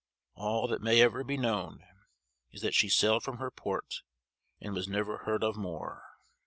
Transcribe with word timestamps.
All 0.33 0.67
that 0.67 0.81
may 0.81 0.99
ever 1.03 1.23
be 1.23 1.37
known, 1.37 1.85
is 2.49 2.61
that 2.63 2.73
she 2.73 2.89
sailed 2.89 3.21
from 3.21 3.37
her 3.37 3.51
port, 3.51 4.01
"and 4.59 4.73
was 4.73 4.87
never 4.87 5.19
heard 5.25 5.43
of 5.43 5.57
more!" 5.57 6.01